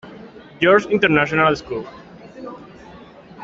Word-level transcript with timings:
George 0.59 0.87
International 0.89 1.55
School. 1.55 1.85